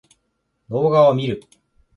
[0.67, 1.43] 動画を見る